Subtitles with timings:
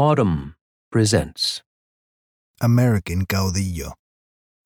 [0.00, 0.54] Audm
[0.90, 1.60] presents
[2.58, 3.92] American Caudillo,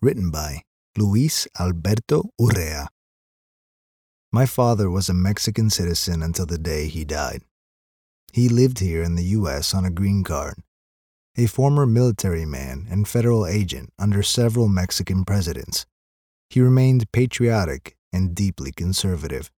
[0.00, 0.62] written by
[0.96, 2.86] Luis Alberto Urrea.
[4.30, 7.42] My father was a Mexican citizen until the day he died.
[8.32, 9.74] He lived here in the U.S.
[9.74, 10.54] on a green card,
[11.36, 15.84] a former military man and federal agent under several Mexican presidents.
[16.48, 19.50] He remained patriotic and deeply conservative.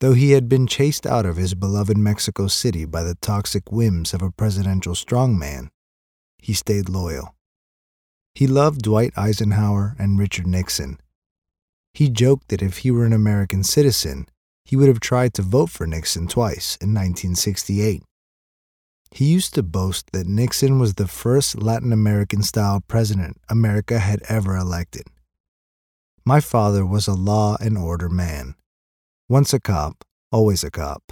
[0.00, 4.12] Though he had been chased out of his beloved Mexico City by the toxic whims
[4.12, 5.68] of a presidential strongman,
[6.38, 7.34] he stayed loyal.
[8.34, 10.98] He loved Dwight Eisenhower and Richard Nixon.
[11.94, 14.28] He joked that if he were an American citizen,
[14.64, 18.02] he would have tried to vote for Nixon twice in 1968.
[19.12, 24.22] He used to boast that Nixon was the first Latin American style president America had
[24.28, 25.04] ever elected.
[26.24, 28.56] My father was a law and order man.
[29.34, 31.10] Once a cop, always a cop.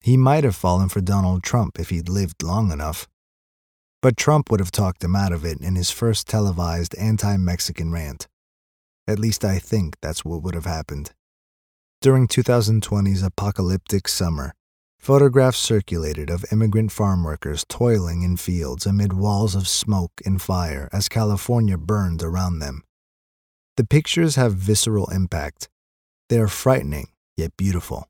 [0.00, 3.08] He might have fallen for Donald Trump if he'd lived long enough.
[4.00, 7.90] But Trump would have talked him out of it in his first televised anti Mexican
[7.90, 8.28] rant.
[9.08, 11.10] At least I think that's what would have happened.
[12.00, 14.54] During 2020's apocalyptic summer,
[15.00, 20.88] photographs circulated of immigrant farm workers toiling in fields amid walls of smoke and fire
[20.92, 22.84] as California burned around them.
[23.76, 25.68] The pictures have visceral impact.
[26.28, 28.08] They are frightening, yet beautiful.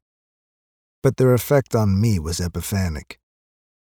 [1.02, 3.18] But their effect on me was epiphanic.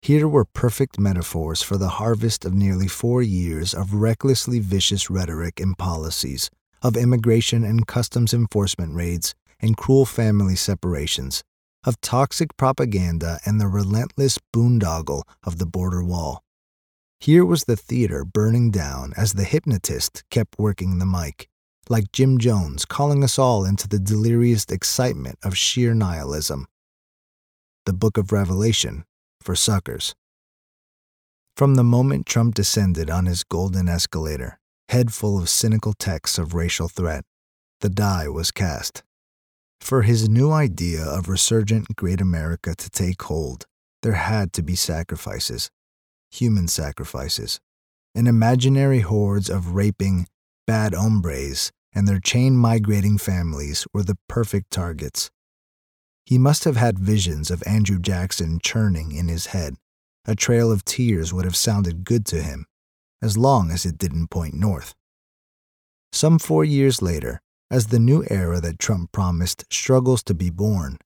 [0.00, 5.60] Here were perfect metaphors for the harvest of nearly four years of recklessly vicious rhetoric
[5.60, 6.50] and policies,
[6.82, 11.44] of immigration and customs enforcement raids and cruel family separations,
[11.84, 16.42] of toxic propaganda and the relentless boondoggle of the border wall.
[17.20, 21.48] Here was the theater burning down as the hypnotist kept working the mic
[21.88, 26.66] like Jim Jones calling us all into the delirious excitement of sheer nihilism.
[27.86, 29.04] The Book of Revelation
[29.40, 30.14] for suckers.
[31.56, 34.58] From the moment Trump descended on his golden escalator,
[34.88, 37.24] head full of cynical texts of racial threat,
[37.80, 39.02] the die was cast.
[39.80, 43.66] For his new idea of resurgent great America to take hold,
[44.02, 45.70] there had to be sacrifices,
[46.30, 47.60] human sacrifices,
[48.14, 50.26] and imaginary hordes of raping,
[50.66, 55.30] bad hombres and their chain migrating families were the perfect targets.
[56.24, 59.76] He must have had visions of Andrew Jackson churning in his head.
[60.24, 62.64] A trail of tears would have sounded good to him,
[63.20, 64.94] as long as it didn't point north.
[66.12, 67.40] Some four years later,
[67.70, 70.98] as the new era that Trump promised struggles to be born,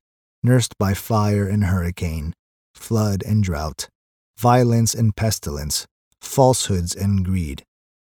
[0.43, 2.35] nursed by fire and hurricane,
[2.75, 3.89] flood and drought,
[4.37, 5.87] violence and pestilence,
[6.21, 7.65] falsehoods and greed,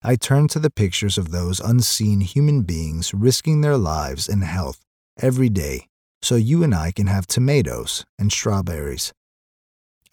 [0.01, 4.79] I turn to the pictures of those unseen human beings risking their lives and health
[5.21, 5.87] every day
[6.21, 9.11] so you and I can have tomatoes and strawberries.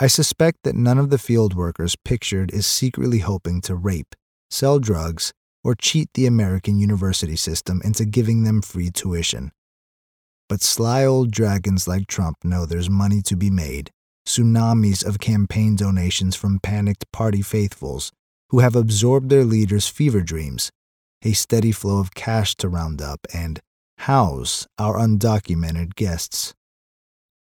[0.00, 4.14] I suspect that none of the field workers pictured is secretly hoping to rape,
[4.50, 5.32] sell drugs,
[5.62, 9.52] or cheat the American university system into giving them free tuition.
[10.48, 13.90] But sly old dragons like Trump know there's money to be made,
[14.26, 18.12] tsunamis of campaign donations from panicked party faithfuls
[18.50, 20.70] who have absorbed their leaders' fever dreams,
[21.22, 23.60] a steady flow of cash to round up and
[23.98, 26.54] house our undocumented guests.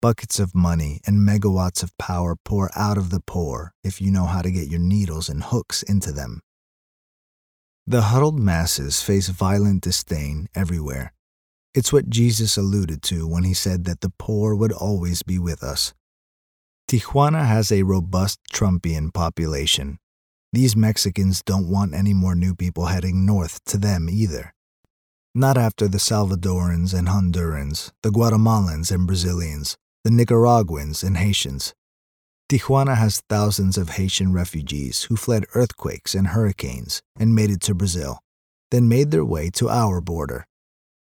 [0.01, 4.25] Buckets of money and megawatts of power pour out of the poor if you know
[4.25, 6.41] how to get your needles and hooks into them.
[7.87, 11.13] The huddled masses face violent disdain everywhere.
[11.75, 15.63] It's what Jesus alluded to when he said that the poor would always be with
[15.63, 15.95] us.
[16.89, 19.99] Tijuana has a robust Trumpian population,
[20.53, 24.53] these Mexicans don't want any more new people heading north to them either.
[25.35, 31.73] Not after the Salvadorans and Hondurans, the Guatemalans and Brazilians, the Nicaraguans and Haitians.
[32.51, 37.75] Tijuana has thousands of Haitian refugees who fled earthquakes and hurricanes and made it to
[37.75, 38.21] Brazil,
[38.71, 40.47] then made their way to our border.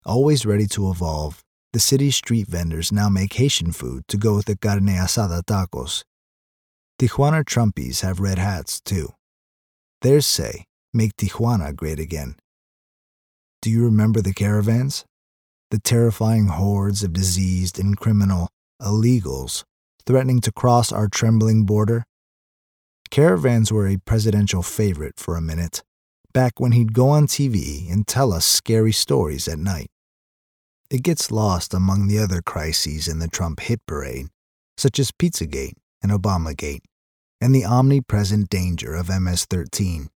[0.06, 4.46] Always ready to evolve, the city's street vendors now make Haitian food to go with
[4.46, 6.06] the carne asada tacos.
[6.98, 9.10] Tijuana Trumpies have red hats, too.
[10.02, 12.36] Theirs say, Make Tijuana great again.
[13.62, 15.06] Do you remember the caravans?
[15.72, 18.50] The terrifying hordes of diseased and criminal
[18.82, 19.64] illegals
[20.06, 22.04] threatening to cross our trembling border?
[23.10, 25.84] Caravans were a presidential favorite for a minute,
[26.34, 29.88] back when he'd go on TV and tell us scary stories at night.
[30.90, 34.28] It gets lost among the other crises in the Trump hit parade,
[34.78, 36.82] such as Pizzagate and Obamagate
[37.42, 40.10] and the omnipresent danger of MS 13,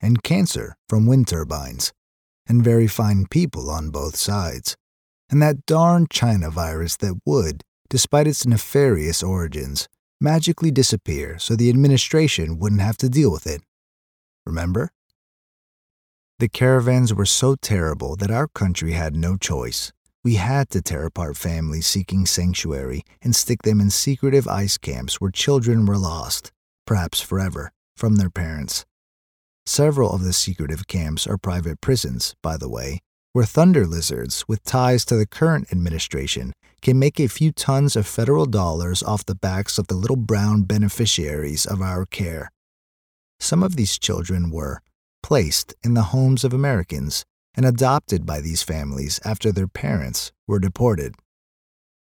[0.00, 1.92] and cancer from wind turbines,
[2.46, 4.76] and very fine people on both sides,
[5.30, 9.88] and that darn China virus that would, despite its nefarious origins,
[10.20, 13.62] magically disappear so the administration wouldn't have to deal with it.
[14.46, 14.90] Remember?
[16.38, 19.92] The caravans were so terrible that our country had no choice.
[20.24, 25.20] We had to tear apart families seeking sanctuary and stick them in secretive ice camps
[25.20, 26.50] where children were lost,
[26.86, 28.84] perhaps forever, from their parents.
[29.66, 33.00] Several of the secretive camps are private prisons, by the way,
[33.32, 36.52] where thunder lizards with ties to the current administration
[36.82, 40.62] can make a few tons of federal dollars off the backs of the little brown
[40.62, 42.52] beneficiaries of our care.
[43.40, 44.80] Some of these children were
[45.22, 47.24] placed in the homes of Americans
[47.56, 51.14] and adopted by these families after their parents were deported.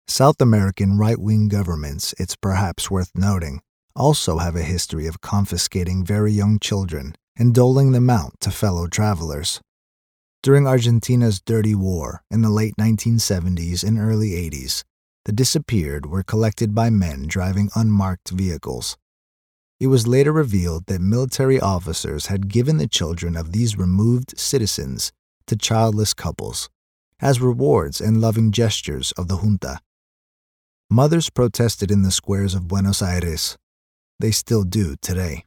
[0.07, 3.61] South American right wing governments, it's perhaps worth noting,
[3.97, 8.87] also have a history of confiscating very young children and doling them out to fellow
[8.87, 9.59] travelers.
[10.43, 14.83] During Argentina's dirty war in the late 1970s and early 80s,
[15.25, 18.95] the disappeared were collected by men driving unmarked vehicles.
[19.79, 25.11] It was later revealed that military officers had given the children of these removed citizens
[25.47, 26.69] to childless couples
[27.19, 29.79] as rewards and loving gestures of the junta.
[30.89, 33.57] Mothers protested in the squares of Buenos Aires.
[34.19, 35.45] They still do today.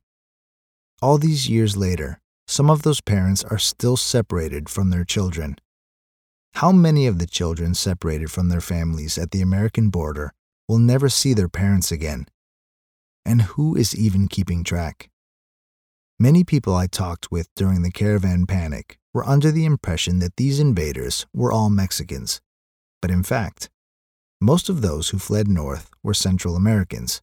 [1.02, 5.56] All these years later, some of those parents are still separated from their children.
[6.54, 10.32] How many of the children separated from their families at the American border
[10.68, 12.26] will never see their parents again?
[13.24, 15.10] And who is even keeping track?
[16.18, 20.60] Many people I talked with during the caravan panic were under the impression that these
[20.60, 22.40] invaders were all Mexicans.
[23.00, 23.70] But in fact,
[24.40, 27.22] most of those who fled north were Central Americans.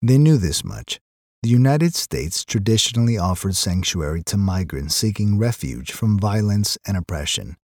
[0.00, 1.00] They knew this much,
[1.42, 7.56] the United States traditionally offered sanctuary to migrants seeking refuge from violence and oppression.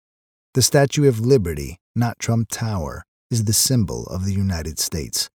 [0.55, 5.29] The Statue of Liberty, not Trump Tower, is the symbol of the United States.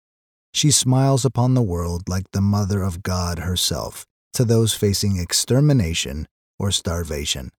[0.54, 6.28] She smiles upon the world like the Mother of God herself to those facing extermination
[6.60, 7.52] or starvation.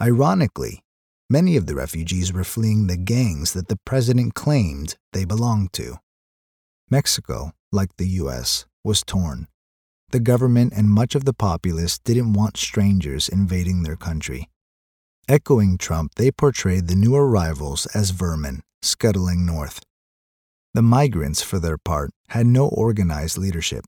[0.00, 0.82] Ironically,
[1.30, 5.98] many of the refugees were fleeing the gangs that the president claimed they belonged to.
[6.90, 9.48] Mexico, like the U.S., was torn
[10.12, 14.48] the government and much of the populace didn't want strangers invading their country.
[15.26, 19.80] Echoing Trump, they portrayed the new arrivals as vermin scuttling north.
[20.74, 23.86] The migrants, for their part, had no organized leadership.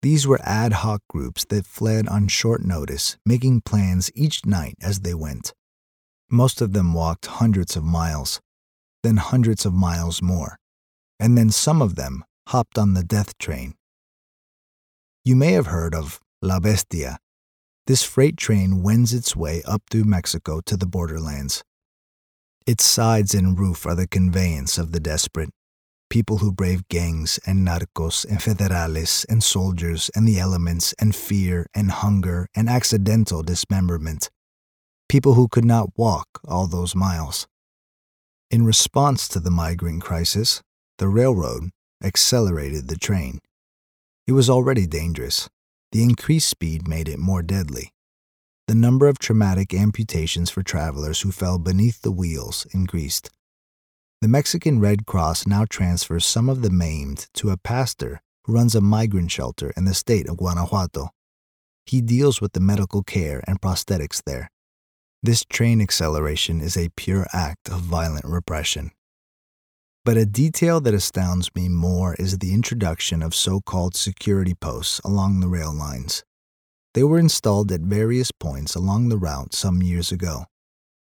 [0.00, 5.00] These were ad hoc groups that fled on short notice, making plans each night as
[5.00, 5.52] they went.
[6.30, 8.40] Most of them walked hundreds of miles,
[9.02, 10.56] then hundreds of miles more,
[11.20, 13.74] and then some of them hopped on the death train
[15.24, 17.18] you may have heard of La Bestia.
[17.86, 21.62] This freight train wends its way up through Mexico to the borderlands.
[22.66, 25.50] Its sides and roof are the conveyance of the desperate,
[26.10, 31.66] people who brave gangs and narcos and federales and soldiers and the elements and fear
[31.72, 34.28] and hunger and accidental dismemberment,
[35.08, 37.46] people who could not walk all those miles.
[38.50, 40.62] In response to the migrant crisis,
[40.98, 41.70] the railroad
[42.02, 43.40] accelerated the train.
[44.26, 45.48] It was already dangerous.
[45.92, 47.92] The increased speed made it more deadly.
[48.68, 53.30] The number of traumatic amputations for travelers who fell beneath the wheels increased.
[54.20, 58.74] The Mexican Red Cross now transfers some of the maimed to a pastor who runs
[58.74, 61.10] a migrant shelter in the state of Guanajuato.
[61.86, 64.50] He deals with the medical care and prosthetics there.
[65.22, 68.92] This train acceleration is a pure act of violent repression.
[70.04, 75.00] But a detail that astounds me more is the introduction of so called security posts
[75.04, 76.24] along the rail lines.
[76.94, 80.46] They were installed at various points along the route some years ago.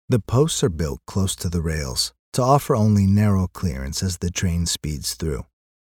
[0.07, 4.29] The posts are built close to the rails to offer only narrow clearance as the
[4.29, 5.45] train speeds through,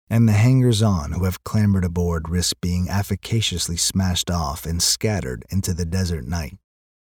[0.09, 5.45] and the hangers on who have clambered aboard risk being efficaciously smashed off and scattered
[5.51, 6.57] into the desert night.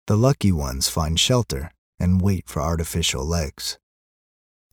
[0.07, 3.79] The lucky ones find shelter and wait for artificial legs.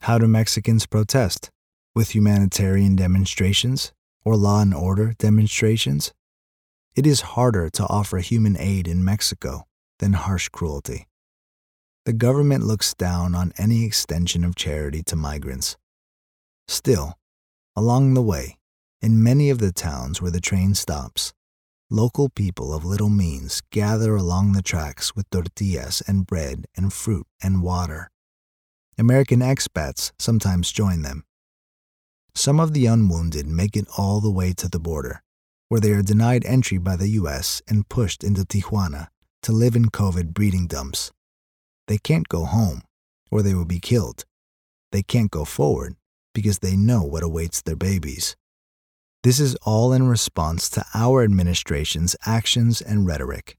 [0.05, 1.51] How do Mexicans protest?
[1.95, 6.13] With humanitarian demonstrations or law and order demonstrations?
[6.95, 9.65] It is harder to offer human aid in Mexico
[10.01, 11.07] than harsh cruelty.
[12.05, 15.79] The government looks down on any extension of charity to migrants.
[16.69, 17.15] Still,
[17.75, 18.59] along the way,
[19.01, 21.33] in many of the towns where the train stops,
[21.89, 27.27] local people of little means gather along the tracks with tortillas and bread and fruit
[27.43, 28.11] and water
[28.99, 31.25] American expats sometimes join them.
[32.35, 35.23] Some of the unwounded make it all the way to the border,
[35.69, 37.63] where they are denied entry by the U.S.
[37.69, 39.09] and pushed into Tijuana
[39.43, 41.13] to live in COVID breeding dumps.
[41.87, 42.83] They can't go home,
[43.31, 44.25] or they will be killed.
[44.93, 45.97] They can't go forward
[46.35, 48.37] because they know what awaits their babies.
[49.23, 53.57] This is all in response to our administration's actions and rhetoric,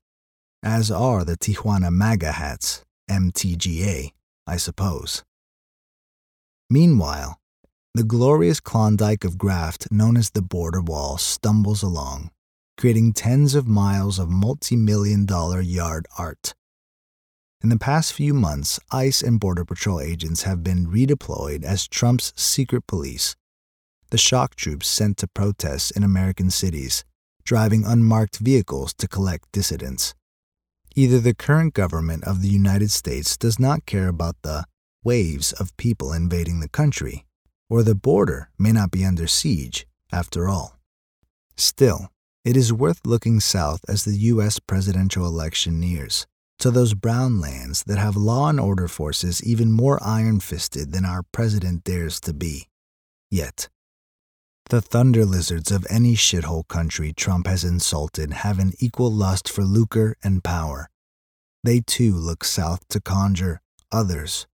[0.62, 4.12] as are the Tijuana MAGA hats, MTGA,
[4.48, 5.24] I suppose.
[6.70, 7.40] Meanwhile,
[7.94, 12.32] the glorious Klondike of graft known as the border wall stumbles along,
[12.78, 16.54] creating tens of miles of multi million dollar yard art.
[17.62, 22.34] In the past few months, ICE and Border Patrol agents have been redeployed as Trump's
[22.36, 23.36] secret police,
[24.12, 27.04] the shock troops sent to protests in American cities,
[27.44, 30.14] driving unmarked vehicles to collect dissidents.
[30.98, 34.64] Either the current government of the United States does not care about the
[35.04, 37.25] waves of people invading the country,
[37.70, 40.80] or the border may not be under siege after all.
[41.58, 42.10] Still,
[42.46, 44.60] it is worth looking south as the U.S.
[44.60, 46.28] presidential election nears,
[46.60, 51.04] to those brown lands that have law and order forces even more iron fisted than
[51.04, 52.70] our president dares to be.
[53.30, 53.68] Yet,
[54.69, 59.63] the thunder lizards of any shithole country Trump has insulted have an equal lust for
[59.63, 60.89] lucre and power.
[61.63, 64.48] They too look south to conjure others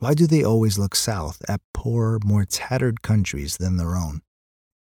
[0.00, 4.22] why do they always look south at poorer, more tattered countries than their own?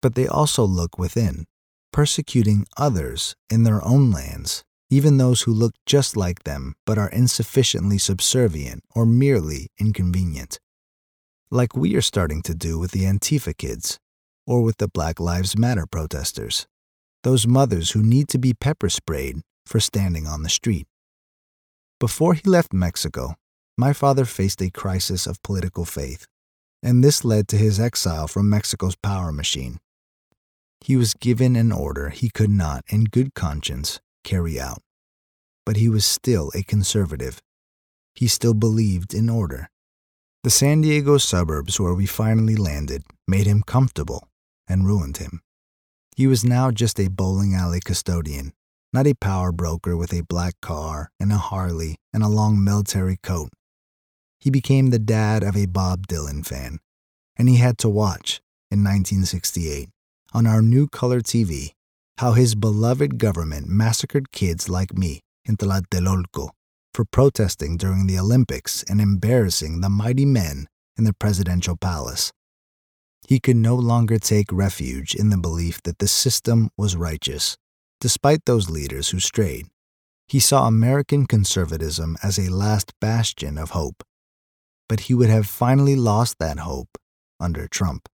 [0.00, 1.46] But they also look within,
[1.92, 7.10] persecuting others in their own lands, even those who look just like them but are
[7.10, 10.60] insufficiently subservient or merely inconvenient.
[11.50, 13.98] Like we are starting to do with the Antifa kids,
[14.46, 16.66] or with the Black Lives Matter protesters,
[17.22, 20.86] those mothers who need to be pepper sprayed for standing on the street.
[22.00, 23.36] Before he left Mexico,
[23.78, 26.26] my father faced a crisis of political faith,
[26.82, 29.78] and this led to his exile from Mexico's power machine.
[30.80, 34.82] He was given an order he could not, in good conscience, carry out.
[35.64, 37.40] But he was still a conservative.
[38.16, 39.70] He still believed in order.
[40.42, 44.28] The San Diego suburbs where we finally landed made him comfortable
[44.72, 45.42] and ruined him.
[46.16, 48.52] He was now just a bowling alley custodian,
[48.92, 53.18] not a power broker with a black car and a Harley and a long military
[53.22, 53.50] coat
[54.42, 56.80] he became the dad of a Bob Dylan fan,
[57.36, 58.40] and he had to watch,
[58.72, 59.88] in 1968,
[60.32, 61.74] on our new color TV,
[62.18, 66.50] how his beloved government massacred kids like me in Tlatelolco
[66.92, 70.66] for protesting during the Olympics and embarrassing the mighty men
[70.98, 72.32] in the presidential palace.
[73.26, 77.56] He could no longer take refuge in the belief that the system was righteous,
[78.00, 79.66] despite those leaders who strayed.
[80.26, 84.02] He saw American conservatism as a last bastion of hope
[84.92, 86.98] but he would have finally lost that hope
[87.40, 88.10] under Trump.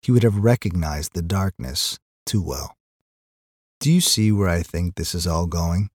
[0.00, 2.74] He would have recognized the darkness too well.
[3.78, 5.90] Do you see where I think this is all going?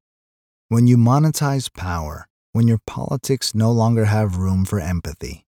[0.69, 5.45] When you monetize power, when your politics no longer have room for empathy,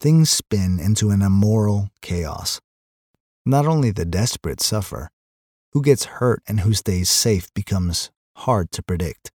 [0.00, 2.60] things spin into an immoral chaos.
[3.44, 5.10] Not only the desperate suffer,
[5.72, 9.30] who gets hurt and who stays safe becomes hard to predict.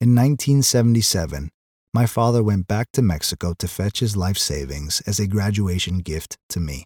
[0.00, 1.50] In 1977,
[1.94, 6.38] my father went back to Mexico to fetch his life savings as a graduation gift
[6.48, 6.84] to me.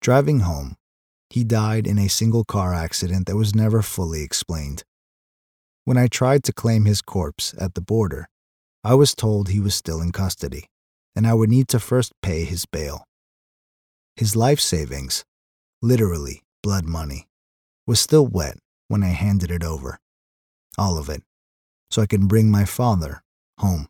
[0.00, 0.76] Driving home,
[1.28, 4.84] he died in a single car accident that was never fully explained.
[5.84, 8.28] When I tried to claim his corpse at the border,
[8.84, 10.66] I was told he was still in custody,
[11.14, 13.06] and I would need to first pay his bail.
[14.16, 15.24] His life savings,
[15.82, 17.28] literally blood money,
[17.86, 19.98] was still wet when I handed it over.
[20.78, 21.22] All of it,
[21.90, 23.22] so I can bring my father
[23.58, 23.88] home.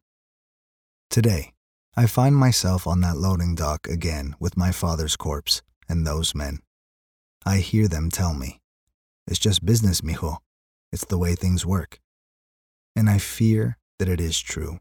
[1.11, 1.53] Today,
[1.97, 6.61] I find myself on that loading dock again with my father's corpse and those men.
[7.45, 8.61] I hear them tell me,
[9.27, 10.39] It's just business, mijo.
[10.93, 12.01] It's the way things work.
[12.97, 14.81] And I fear that it is true.